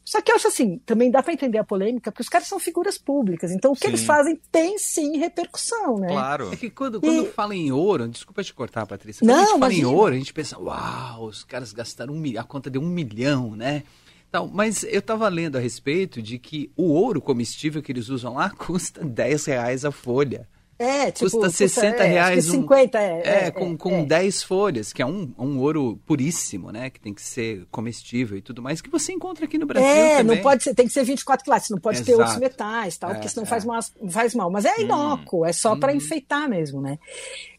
Só 0.04 0.22
que 0.22 0.32
eu 0.32 0.38
acho 0.38 0.48
assim, 0.48 0.78
também 0.86 1.12
dá 1.12 1.22
para 1.22 1.34
entender 1.34 1.58
a 1.58 1.66
polêmica, 1.66 2.10
porque 2.14 2.22
os 2.22 2.30
caras 2.30 2.48
são 2.48 2.58
figuras 2.60 2.98
públicas, 2.98 3.52
então 3.52 3.74
o 3.74 3.76
que 3.76 3.82
Sim. 3.82 3.88
eles 3.90 4.06
fazem 4.06 4.40
tem 4.50 4.78
sim 4.78 5.18
repercussão, 5.18 5.98
né? 5.98 6.08
Claro. 6.08 6.54
É 6.54 6.56
que 6.56 6.70
quando, 6.70 7.02
quando 7.02 7.26
E- 7.26 7.32
fala 7.32 7.54
em 7.54 7.74
ouro, 7.74 8.08
desculpa 8.08 8.42
te 8.42 8.54
cortar, 8.54 8.86
Patrícia. 8.88 9.20
Quando 9.26 9.32
Não, 9.32 9.36
a 9.36 9.40
gente 9.42 9.50
fala 9.50 9.58
imagina. 9.74 9.82
em 9.90 9.94
ouro, 9.94 10.14
a 10.16 10.18
gente 10.18 10.34
pensa, 10.34 10.58
uau, 10.58 11.26
os 11.26 11.44
caras 11.44 11.74
gastaram 11.74 12.14
um 12.14 12.18
milhão, 12.18 12.42
a 12.42 12.46
conta 12.46 12.70
deu 12.70 12.82
um 12.82 12.88
milhão, 12.88 13.54
né? 13.54 13.84
Então, 14.30 14.50
mas 14.54 14.84
eu 14.84 15.00
estava 15.00 15.28
lendo 15.30 15.58
a 15.58 15.60
respeito 15.62 16.22
de 16.22 16.38
que 16.38 16.70
o 16.76 16.92
ouro 16.92 17.22
comestível 17.22 17.82
que 17.82 17.92
eles 17.92 18.10
usam 18.10 18.34
lá 18.34 18.50
custa 18.58 19.04
10 19.04 19.46
reais 19.46 19.86
a 19.86 19.92
folha. 19.92 20.48
É, 20.80 21.10
tipo, 21.10 21.32
custa 21.32 21.50
60 21.50 22.04
é, 22.04 22.08
reais 22.08 22.48
um- 22.50 22.52
50, 22.52 23.00
é. 23.02 23.22
É, 23.26 23.46
é, 23.48 23.52
com, 23.52 23.74
é, 23.74 23.78
com 23.78 23.92
é. 24.02 24.06
10 24.06 24.44
folhas, 24.44 24.94
que 24.94 25.02
é 25.02 25.06
um, 25.08 25.34
um 25.36 25.58
ouro 25.58 26.00
puríssimo, 26.06 26.72
né? 26.72 26.92
Que 26.92 27.00
tem 27.00 27.16
que 27.16 27.22
ser 27.24 27.66
comestível 27.72 28.38
e 28.38 28.42
tudo 28.44 28.62
mais, 28.62 28.80
que 28.80 28.88
você 28.88 29.12
encontra 29.12 29.46
aqui 29.46 29.58
no 29.58 29.66
Brasil 29.66 29.90
É, 29.90 30.18
também. 30.18 30.36
não 30.36 30.44
pode 30.44 30.64
ser, 30.64 30.76
tem 30.76 30.86
que 30.86 30.94
ser 30.94 31.04
24 31.04 31.44
quilates, 31.44 31.72
não 31.72 31.80
pode 31.80 32.04
ter 32.04 32.12
Exato. 32.12 32.22
outros 32.30 32.40
metais, 32.40 32.96
tal, 32.96 33.10
É, 33.10 33.14
porque 33.16 33.28
senão 33.30 33.44
é. 33.44 33.48
faz, 33.48 33.66
mal, 33.66 33.80
faz 34.10 34.36
mal. 34.36 34.52
Mas 34.52 34.66
é 34.66 34.82
inócuo, 34.82 35.44
é 35.46 35.52
só 35.52 35.76
para 35.76 35.90
Uhum. 35.92 35.98
enfeitar 35.98 36.48
mesmo, 36.48 36.80
né? 36.80 37.00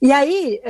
E 0.01 0.13
aí 0.13 0.61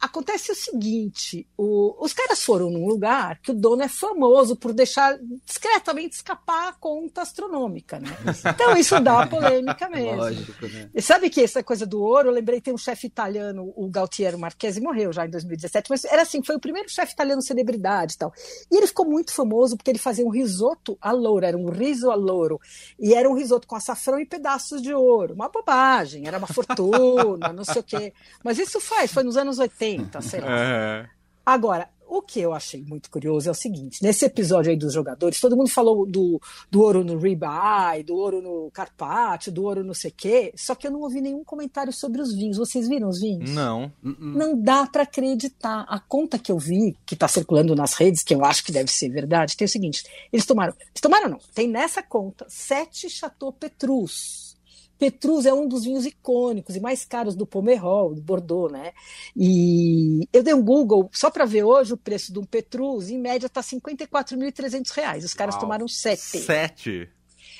acontece 0.00 0.50
o 0.52 0.54
seguinte: 0.54 1.46
o- 1.56 1.96
os 2.04 2.12
caras 2.12 2.42
foram 2.42 2.70
num 2.70 2.86
lugar 2.86 3.38
que 3.40 3.50
o 3.50 3.54
dono 3.54 3.82
é 3.82 3.88
famoso 3.88 4.56
por 4.56 4.72
deixar 4.72 5.18
discretamente 5.44 6.16
escapar 6.16 6.68
a 6.68 6.72
conta 6.72 7.22
astronômica, 7.22 7.98
né? 7.98 8.08
Então 8.54 8.76
isso 8.76 8.98
dá 9.00 9.26
polêmica 9.26 9.88
mesmo. 9.90 10.16
Lógico, 10.16 10.66
né? 10.66 10.90
E 10.94 11.02
sabe 11.02 11.28
que 11.30 11.40
essa 11.42 11.62
coisa 11.62 11.84
do 11.86 12.00
ouro, 12.02 12.28
eu 12.28 12.32
lembrei, 12.32 12.60
tem 12.60 12.72
um 12.72 12.78
chefe 12.78 13.06
italiano, 13.06 13.72
o 13.76 13.88
Galtiero 13.88 14.38
Marchesi, 14.38 14.80
morreu 14.80 15.12
já 15.12 15.26
em 15.26 15.30
2017, 15.30 15.90
mas 15.90 16.04
era 16.04 16.22
assim, 16.22 16.42
foi 16.42 16.56
o 16.56 16.60
primeiro 16.60 16.88
chefe 16.88 17.12
italiano 17.12 17.42
celebridade 17.42 18.14
e 18.14 18.18
tal. 18.18 18.32
E 18.70 18.76
ele 18.76 18.86
ficou 18.86 19.06
muito 19.06 19.32
famoso 19.32 19.76
porque 19.76 19.90
ele 19.90 19.98
fazia 19.98 20.24
um 20.24 20.30
risoto 20.30 20.96
a 21.00 21.12
louro, 21.12 21.44
era 21.44 21.56
um 21.58 21.68
riso 21.70 22.10
a 22.10 22.14
louro. 22.14 22.60
E 22.98 23.14
era 23.14 23.28
um 23.28 23.34
risoto 23.34 23.66
com 23.66 23.76
açafrão 23.76 24.18
e 24.20 24.26
pedaços 24.26 24.80
de 24.80 24.92
ouro. 24.94 25.34
Uma 25.34 25.48
bobagem, 25.48 26.26
era 26.26 26.38
uma 26.38 26.46
fortuna, 26.46 27.52
não 27.52 27.64
sei 27.64 27.80
o 27.80 27.84
quê. 27.84 28.12
Mas 28.44 28.58
isso 28.58 28.80
faz, 28.80 29.12
foi 29.12 29.22
nos 29.22 29.36
anos 29.36 29.58
80, 29.58 29.89
sei 30.20 30.40
lá. 30.40 30.46
É. 30.50 31.08
Agora, 31.44 31.88
o 32.10 32.20
que 32.20 32.40
eu 32.40 32.52
achei 32.52 32.82
muito 32.82 33.08
curioso 33.08 33.48
é 33.48 33.52
o 33.52 33.54
seguinte: 33.54 34.02
nesse 34.02 34.24
episódio 34.24 34.70
aí 34.70 34.76
dos 34.76 34.92
jogadores, 34.92 35.40
todo 35.40 35.56
mundo 35.56 35.70
falou 35.70 36.04
do, 36.04 36.40
do 36.68 36.82
ouro 36.82 37.04
no 37.04 37.16
ribeye, 37.16 38.02
do 38.04 38.16
ouro 38.16 38.42
no 38.42 38.68
carpaccio, 38.72 39.52
do 39.52 39.62
ouro 39.62 39.84
no 39.84 39.94
sei 39.94 40.10
quê, 40.10 40.52
só 40.56 40.74
que 40.74 40.88
eu 40.88 40.90
não 40.90 41.02
ouvi 41.02 41.20
nenhum 41.20 41.44
comentário 41.44 41.92
sobre 41.92 42.20
os 42.20 42.34
vinhos. 42.34 42.56
Vocês 42.56 42.88
viram 42.88 43.08
os 43.08 43.20
vinhos? 43.20 43.50
Não. 43.50 43.92
Não 44.02 44.60
dá 44.60 44.86
para 44.86 45.04
acreditar. 45.04 45.86
A 45.88 46.00
conta 46.00 46.36
que 46.36 46.50
eu 46.50 46.58
vi, 46.58 46.96
que 47.06 47.14
está 47.14 47.28
circulando 47.28 47.76
nas 47.76 47.94
redes, 47.94 48.24
que 48.24 48.34
eu 48.34 48.44
acho 48.44 48.64
que 48.64 48.72
deve 48.72 48.90
ser 48.90 49.08
verdade, 49.08 49.56
tem 49.56 49.66
o 49.66 49.68
seguinte: 49.68 50.04
eles 50.32 50.44
tomaram. 50.44 50.74
Eles 50.80 51.00
tomaram, 51.00 51.28
não. 51.28 51.38
Tem 51.54 51.68
nessa 51.68 52.02
conta 52.02 52.44
sete 52.48 53.08
Chateau 53.08 53.52
Petrus. 53.52 54.50
Petrus 55.00 55.46
é 55.46 55.54
um 55.54 55.66
dos 55.66 55.84
vinhos 55.84 56.04
icônicos 56.04 56.76
e 56.76 56.80
mais 56.80 57.06
caros 57.06 57.34
do 57.34 57.46
Pomerol, 57.46 58.14
do 58.14 58.20
Bordeaux, 58.20 58.70
né? 58.70 58.92
E 59.34 60.28
eu 60.30 60.42
dei 60.42 60.52
um 60.52 60.62
Google 60.62 61.08
só 61.10 61.30
para 61.30 61.46
ver 61.46 61.64
hoje 61.64 61.94
o 61.94 61.96
preço 61.96 62.30
de 62.30 62.38
um 62.38 62.44
Petrus, 62.44 63.08
em 63.08 63.18
média 63.18 63.46
está 63.46 63.62
54.300 63.62 64.90
reais. 64.94 65.24
Os 65.24 65.32
caras 65.32 65.54
Uau. 65.54 65.62
tomaram 65.62 65.88
sete. 65.88 66.38
Sete. 66.38 67.08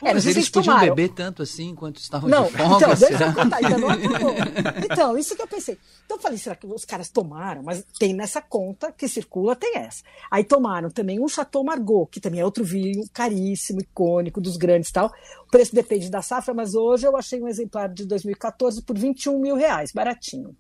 Pô, 0.01 0.07
É, 0.07 0.15
mas 0.15 0.25
eles 0.25 0.49
podiam 0.49 0.75
tomaram. 0.75 0.95
beber 0.95 1.11
tanto 1.15 1.43
assim 1.43 1.69
enquanto 1.69 1.99
estavam 1.99 2.29
Não, 2.31 2.45
de 2.47 2.53
folga, 2.57 2.75
então, 2.77 2.97
será? 2.97 3.33
contar, 3.35 3.57
ainda 3.59 3.77
não 3.79 3.89
acabou. 3.91 4.35
Então, 4.83 5.19
isso 5.19 5.37
que 5.37 5.43
eu 5.43 5.47
pensei. 5.47 5.79
Então 6.07 6.17
eu 6.17 6.21
falei, 6.23 6.39
será 6.39 6.57
que 6.57 6.67
os 6.67 6.85
caras 6.87 7.11
tomaram? 7.11 7.63
Mas 7.63 7.85
tem 7.99 8.15
nessa 8.15 8.41
conta 8.41 8.91
que 8.91 9.07
circula, 9.07 9.55
tem 9.55 9.77
essa. 9.77 10.03
Aí 10.31 10.43
tomaram 10.43 10.89
também 10.91 11.21
um 11.21 11.29
Chateau 11.29 11.63
Margaux, 11.63 12.09
que 12.11 12.19
também 12.19 12.41
é 12.41 12.45
outro 12.45 12.65
vinho 12.65 13.05
caríssimo, 13.13 13.81
icônico, 13.81 14.41
dos 14.41 14.57
grandes 14.57 14.89
e 14.89 14.93
tal. 14.93 15.13
preço 15.51 15.75
depende 15.75 16.09
da 16.11 16.23
safra, 16.23 16.55
mas 16.55 16.75
hoje 16.75 17.07
eu 17.07 17.15
achei 17.17 17.41
um 17.43 17.47
exemplar 17.49 17.89
de 17.93 18.07
2014 18.07 18.83
por 18.83 18.97
21 18.97 19.39
mil 19.39 19.55
reais, 19.57 19.93
baratinho. 19.93 20.57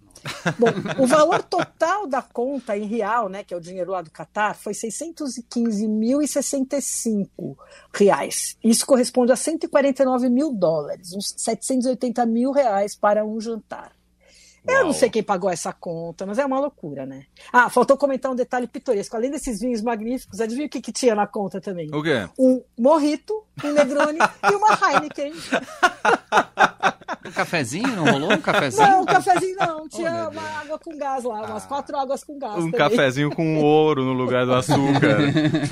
Bom, 0.59 0.69
o 1.03 1.07
valor 1.07 1.43
total 1.43 2.07
da 2.07 2.23
conta 2.23 2.77
em 2.77 2.85
real, 2.85 3.29
né, 3.29 3.43
que 3.45 3.53
é 3.55 3.57
o 3.57 3.61
dinheiro 3.61 3.91
lá 3.91 4.03
do 4.03 4.11
Catar, 4.11 4.55
foi 4.55 4.73
615.065 4.73 7.57
reais. 7.95 8.57
Isso 8.63 8.87
corresponde 8.87 9.33
a 9.33 9.37
149 9.37 10.29
mil 10.29 10.53
dólares, 10.53 11.13
uns 11.13 11.35
780 11.37 12.25
mil 12.27 12.53
reais 12.53 12.95
para 12.95 13.25
um 13.25 13.41
jantar. 13.41 13.93
Uau. 14.67 14.77
Eu 14.77 14.85
não 14.85 14.93
sei 14.93 15.09
quem 15.09 15.23
pagou 15.23 15.49
essa 15.49 15.73
conta, 15.73 16.27
mas 16.27 16.39
é 16.39 16.45
uma 16.45 16.61
loucura, 16.61 17.07
né? 17.07 17.25
Ah, 17.51 17.71
faltou 17.71 17.97
comentar 17.97 18.31
um 18.31 18.35
detalhe 18.35 18.67
pitoresco. 18.67 19.17
Além 19.17 19.31
desses 19.31 19.61
vinhos 19.61 19.81
magníficos, 19.81 20.39
adivinha 20.41 20.67
o 20.67 20.71
que, 20.71 20.83
que 20.83 20.93
tinha 20.93 21.15
na 21.15 21.27
conta 21.27 21.59
também? 21.61 21.89
O 21.95 22.03
quê? 22.03 22.29
Um 22.39 22.63
morrito, 22.79 23.43
um 23.65 23.73
Negroni 23.73 24.19
e 24.19 24.55
uma 24.55 24.69
Heineken. 24.75 25.33
Um 27.25 27.31
cafezinho? 27.31 27.89
Não 27.89 28.05
rolou 28.05 28.33
um 28.33 28.41
cafezinho? 28.41 28.89
Não, 28.89 29.03
um 29.03 29.05
cafezinho 29.05 29.57
não. 29.59 29.89
Tinha 29.91 30.29
oh, 30.29 30.33
uma 30.33 30.61
água 30.61 30.79
com 30.79 30.97
gás 30.97 31.25
lá, 31.25 31.43
umas 31.43 31.65
ah. 31.65 31.67
quatro 31.67 31.97
águas 31.97 32.25
com 32.25 32.39
gás. 32.39 32.55
Um 32.55 32.71
também. 32.71 32.73
cafezinho 32.73 33.31
com 33.31 33.59
ouro 33.59 34.05
no 34.05 34.13
lugar 34.13 34.47
do 34.47 34.55
açúcar. 34.55 35.19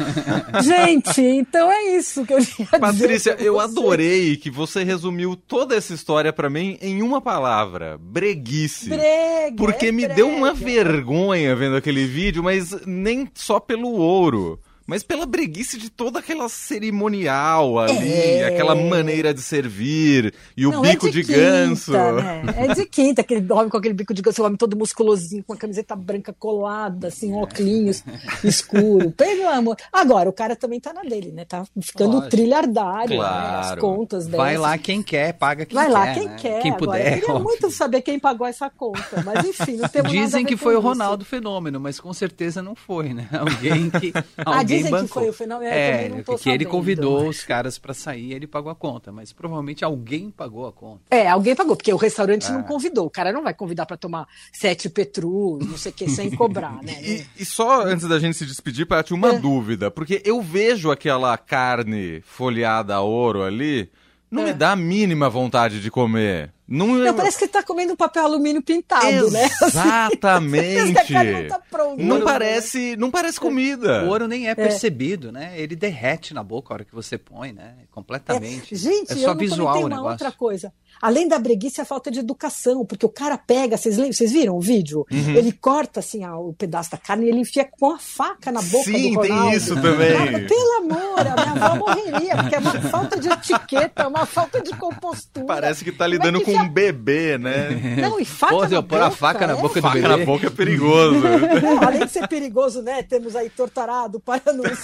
Gente, 0.62 1.22
então 1.22 1.70
é 1.70 1.96
isso 1.96 2.24
que 2.26 2.34
eu 2.34 2.38
ia 2.38 2.78
Patrícia, 2.78 3.36
eu 3.38 3.58
adorei 3.58 4.36
que 4.36 4.50
você 4.50 4.84
resumiu 4.84 5.36
toda 5.36 5.74
essa 5.74 5.94
história 5.94 6.32
para 6.32 6.50
mim 6.50 6.76
em 6.82 7.02
uma 7.02 7.20
palavra: 7.20 7.96
breguice. 7.98 8.90
Brega, 8.90 9.56
Porque 9.56 9.86
é 9.86 9.92
me 9.92 10.02
brega. 10.02 10.14
deu 10.14 10.28
uma 10.28 10.52
vergonha 10.52 11.56
vendo 11.56 11.76
aquele 11.76 12.06
vídeo, 12.06 12.42
mas 12.42 12.74
nem 12.86 13.28
só 13.34 13.58
pelo 13.58 13.92
ouro 13.92 14.60
mas 14.88 15.02
pela 15.02 15.26
breguice 15.26 15.76
de 15.76 15.90
toda 15.90 16.20
aquela 16.20 16.48
cerimonial 16.48 17.78
ali, 17.78 18.10
é... 18.10 18.46
aquela 18.46 18.74
maneira 18.74 19.34
de 19.34 19.42
servir, 19.42 20.32
e 20.56 20.66
o 20.66 20.70
Não, 20.70 20.80
bico 20.80 21.08
é 21.08 21.10
de, 21.10 21.20
de, 21.20 21.26
quinta, 21.26 21.38
ganso. 21.38 21.92
Né? 21.92 22.42
É 22.56 22.74
de 22.74 22.86
quinta, 22.86 23.20
aquele 23.20 23.52
homem 23.52 23.68
com 23.68 23.76
aquele 23.76 23.92
bico 23.92 24.14
de 24.14 24.22
ganso, 24.22 24.40
o 24.40 24.46
homem 24.46 24.56
todo 24.56 24.78
musculosinho, 24.78 25.44
com 25.44 25.52
a 25.52 25.56
camiseta 25.58 25.94
branca 25.94 26.32
colada, 26.32 27.08
assim, 27.08 27.30
um 27.30 27.36
óculos 27.36 28.02
escuro. 28.42 29.10
Pelo 29.10 29.46
amor. 29.48 29.76
Agora, 29.92 30.30
o 30.30 30.32
cara 30.32 30.56
também 30.56 30.80
tá 30.80 30.90
na 30.90 31.02
dele, 31.02 31.32
né? 31.32 31.44
Tá 31.44 31.66
ficando 31.82 32.12
Lógico. 32.12 32.30
trilhardário, 32.30 33.16
claro. 33.16 33.52
né? 33.52 33.58
As 33.58 33.78
contas 33.78 34.24
dessas. 34.24 34.38
Vai 34.38 34.56
lá 34.56 34.78
quem 34.78 35.02
quer, 35.02 35.34
paga 35.34 35.66
quem 35.66 35.74
Vai 35.74 35.86
quer. 35.86 35.92
Vai 35.92 36.06
lá 36.06 36.14
quem 36.14 36.28
né? 36.28 36.36
quer. 36.38 36.62
Quem 36.62 36.72
Agora, 36.72 36.92
puder. 36.92 37.12
Eu 37.12 37.20
queria 37.20 37.38
muito 37.38 37.70
saber 37.70 38.00
quem 38.00 38.18
pagou 38.18 38.46
essa 38.46 38.70
conta, 38.70 39.22
mas 39.22 39.44
enfim, 39.44 39.76
não 39.76 39.88
temos 39.88 40.10
Dizem 40.10 40.42
nada 40.42 40.44
que 40.44 40.56
foi 40.56 40.76
o. 40.76 40.80
Ronaldo 40.88 41.24
Fenômeno, 41.24 41.78
mas 41.78 42.00
com 42.00 42.14
certeza 42.14 42.62
não 42.62 42.74
foi, 42.74 43.12
né? 43.12 43.28
Alguém 43.30 43.90
que. 43.90 44.12
ah, 44.38 44.58
alguém 44.58 44.77
dizem 44.78 44.90
bancou. 44.90 45.08
que 45.08 45.14
foi 45.14 45.28
o 45.28 45.32
fenômeno. 45.32 45.70
É, 45.70 46.08
que 46.08 46.24
sabendo, 46.24 46.48
ele 46.48 46.64
convidou 46.64 47.20
mas... 47.26 47.36
os 47.38 47.44
caras 47.44 47.78
para 47.78 47.94
sair, 47.94 48.32
ele 48.32 48.46
pagou 48.46 48.70
a 48.70 48.74
conta, 48.74 49.12
mas 49.12 49.32
provavelmente 49.32 49.84
alguém 49.84 50.30
pagou 50.30 50.66
a 50.66 50.72
conta. 50.72 51.02
É, 51.10 51.28
alguém 51.28 51.54
pagou, 51.54 51.76
porque 51.76 51.92
o 51.92 51.96
restaurante 51.96 52.48
É. 52.48 52.52
não 52.52 52.62
convidou. 52.62 53.06
O 53.06 53.10
cara 53.10 53.32
não 53.32 53.42
vai 53.42 53.54
convidar 53.54 53.86
para 53.86 53.96
tomar 53.96 54.26
sete 54.52 54.88
petrus, 54.88 55.64
não 55.66 55.76
sei 55.76 55.92
o 55.92 55.94
que, 55.94 56.08
sem 56.10 56.30
cobrar, 56.30 56.80
né? 56.82 56.94
E, 57.02 57.26
e 57.38 57.44
só 57.44 57.82
antes 57.82 58.06
da 58.08 58.18
gente 58.18 58.36
se 58.36 58.46
despedir, 58.46 58.86
Paty, 58.86 59.12
uma 59.14 59.34
É. 59.34 59.38
dúvida, 59.38 59.90
porque 59.90 60.22
eu 60.24 60.40
vejo 60.42 60.90
aquela 60.90 61.36
carne 61.36 62.20
folhada 62.22 62.94
a 62.94 63.00
ouro 63.00 63.42
ali, 63.42 63.90
não 64.30 64.42
me 64.44 64.50
É. 64.50 64.54
dá 64.54 64.72
a 64.72 64.76
mínima 64.76 65.28
vontade 65.30 65.80
de 65.80 65.90
comer. 65.90 66.52
Não, 66.68 66.86
Não, 66.88 67.14
parece 67.14 67.38
que 67.38 67.44
ele 67.44 67.52
tá 67.52 67.62
comendo 67.62 67.94
um 67.94 67.96
papel 67.96 68.24
alumínio 68.24 68.60
pintado, 68.60 69.30
né? 69.30 69.48
Exatamente. 69.64 70.74
Parece 70.74 70.92
que 70.92 70.98
a 70.98 71.06
carne 71.06 71.32
não 71.32 71.48
tá. 71.48 71.62
Não 71.96 72.18
né? 72.18 72.24
parece, 72.24 72.96
não 72.96 73.10
parece 73.10 73.40
comida. 73.40 74.04
O 74.04 74.08
ouro 74.08 74.28
nem 74.28 74.48
é 74.48 74.54
percebido, 74.54 75.32
né? 75.32 75.54
Ele 75.56 75.74
derrete 75.74 76.34
na 76.34 76.42
boca 76.42 76.72
a 76.72 76.74
hora 76.74 76.84
que 76.84 76.94
você 76.94 77.16
põe, 77.16 77.52
né? 77.52 77.74
Completamente. 77.90 78.74
É, 78.74 78.76
gente, 78.76 79.12
é 79.12 79.14
eu 79.14 79.18
só 79.20 79.28
não 79.28 79.36
visual 79.36 79.66
comentei 79.68 79.82
o 79.82 79.86
uma 79.86 79.96
negócio. 79.96 80.26
outra 80.26 80.32
coisa. 80.32 80.72
Além 81.00 81.28
da 81.28 81.38
breguice, 81.38 81.80
a 81.80 81.84
falta 81.84 82.10
de 82.10 82.18
educação, 82.18 82.84
porque 82.84 83.06
o 83.06 83.08
cara 83.08 83.38
pega, 83.38 83.76
vocês, 83.76 83.96
lembram, 83.96 84.12
vocês 84.12 84.32
viram 84.32 84.56
o 84.56 84.60
vídeo? 84.60 85.06
Uhum. 85.10 85.34
Ele 85.34 85.52
corta 85.52 86.00
assim 86.00 86.26
o 86.26 86.52
pedaço 86.52 86.90
da 86.90 86.98
carne 86.98 87.26
e 87.26 87.28
ele 87.28 87.40
enfia 87.40 87.64
com 87.64 87.92
a 87.92 87.98
faca 87.98 88.50
na 88.50 88.60
boca 88.60 88.84
Sim, 88.84 89.14
do 89.14 89.20
tem 89.20 89.30
Ronaldo. 89.30 89.56
isso 89.56 89.74
também. 89.80 90.12
Cara, 90.12 90.40
pelo 90.40 90.76
amor, 90.78 91.20
a 91.20 91.52
minha 91.52 91.66
avó 91.66 91.76
morreria, 91.76 92.36
porque 92.36 92.54
é 92.56 92.58
uma 92.58 92.80
falta 92.82 93.18
de 93.18 93.28
etiqueta, 93.28 94.02
é 94.02 94.06
uma 94.06 94.26
falta 94.26 94.60
de 94.60 94.70
compostura. 94.76 95.46
Parece 95.46 95.84
que 95.84 95.92
tá 95.92 96.04
é 96.04 96.08
lidando 96.08 96.40
que 96.40 96.46
com 96.46 96.57
um 96.62 96.68
bebê, 96.68 97.38
né? 97.38 97.70
Não, 98.00 98.18
e 98.18 98.24
faca 98.24 98.54
Pô, 98.54 98.68
na 98.68 98.82
pôr 98.82 99.00
a 99.00 99.04
boca, 99.04 99.16
faca 99.16 99.46
na 99.46 99.52
é. 99.52 99.56
boca 99.56 99.74
do 99.74 99.82
Faca 99.82 99.94
bebê. 99.94 100.08
na 100.08 100.24
boca 100.24 100.46
é 100.46 100.50
perigoso. 100.50 101.20
Não, 101.62 101.82
além 101.82 102.06
de 102.06 102.12
ser 102.12 102.28
perigoso, 102.28 102.82
né? 102.82 103.02
Temos 103.02 103.34
aí 103.36 103.50
tortarado 103.50 104.20
para 104.20 104.52
nos. 104.52 104.78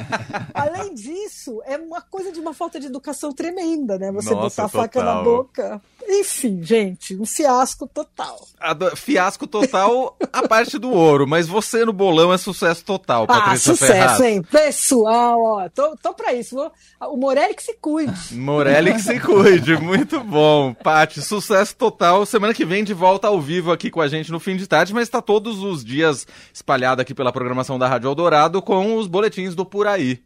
além 0.54 0.94
disso, 0.94 1.60
é 1.64 1.76
uma 1.76 2.00
coisa 2.00 2.32
de 2.32 2.40
uma 2.40 2.54
falta 2.54 2.78
de 2.78 2.86
educação 2.86 3.32
tremenda, 3.32 3.98
né? 3.98 4.10
Você 4.12 4.34
Nossa, 4.34 4.62
botar 4.62 4.64
a 4.64 4.68
faca 4.68 5.02
na 5.02 5.22
boca. 5.22 5.80
Enfim, 6.12 6.60
gente, 6.62 7.14
um 7.16 7.24
fiasco 7.24 7.86
total. 7.86 8.36
Do- 8.76 8.96
Fiasco 8.96 9.46
total 9.46 10.16
a 10.32 10.46
parte 10.48 10.76
do 10.78 10.90
ouro, 10.90 11.26
mas 11.26 11.46
você 11.46 11.84
no 11.84 11.92
bolão 11.92 12.32
é 12.32 12.36
sucesso 12.38 12.84
total, 12.84 13.24
Ah, 13.24 13.26
Patrícia 13.26 13.72
sucesso, 13.72 13.92
Ferraz. 13.92 14.20
hein? 14.20 14.42
Pessoal, 14.42 15.40
ó, 15.40 15.68
tô, 15.68 15.96
tô 16.02 16.12
pra 16.12 16.34
isso. 16.34 16.56
Vou- 16.56 16.72
O 17.12 17.16
Morelli 17.16 17.54
que 17.54 17.62
se 17.62 17.74
cuide. 17.80 18.12
Morelli 18.34 18.92
que 18.94 19.02
se 19.02 19.20
cuide, 19.20 19.76
muito 19.76 20.20
bom. 20.20 20.74
Pati, 20.74 21.22
sucesso 21.22 21.76
total. 21.76 22.26
Semana 22.26 22.52
que 22.52 22.64
vem 22.64 22.82
de 22.82 22.92
volta 22.92 23.28
ao 23.28 23.40
vivo 23.40 23.70
aqui 23.72 23.90
com 23.90 24.00
a 24.00 24.08
gente 24.08 24.32
no 24.32 24.40
fim 24.40 24.56
de 24.56 24.66
tarde, 24.66 24.92
mas 24.92 25.04
está 25.04 25.22
todos 25.22 25.62
os 25.62 25.84
dias 25.84 26.26
espalhado 26.52 27.00
aqui 27.00 27.14
pela 27.14 27.32
programação 27.32 27.78
da 27.78 27.86
Rádio 27.88 28.08
Eldorado 28.08 28.60
com 28.60 28.96
os 28.96 29.06
boletins 29.06 29.54
do 29.54 29.64
Por 29.64 29.86
Aí. 29.86 30.20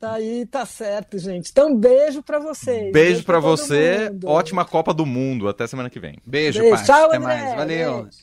Tá 0.00 0.12
aí, 0.12 0.46
tá 0.46 0.64
certo, 0.64 1.18
gente. 1.18 1.50
Então, 1.50 1.74
beijo 1.76 2.22
pra 2.22 2.38
vocês. 2.38 2.92
Beijo 2.92 3.24
pra 3.24 3.40
todo 3.40 3.56
você, 3.56 4.08
mundo. 4.10 4.28
ótima 4.28 4.64
Copa 4.64 4.94
do 4.94 5.04
Mundo. 5.04 5.48
Até 5.48 5.66
semana 5.66 5.90
que 5.90 5.98
vem. 5.98 6.18
Beijo, 6.24 6.60
Beijo. 6.60 6.84
Tchau, 6.84 7.06
Até 7.06 7.16
André. 7.16 7.34
mais. 7.42 7.56
Valeu. 7.56 8.02
Beijo. 8.04 8.18